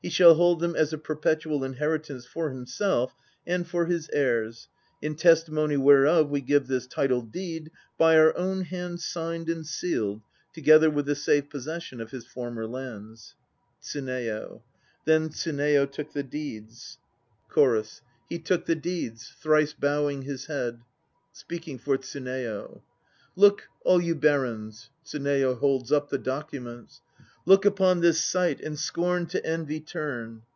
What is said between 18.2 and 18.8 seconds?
He took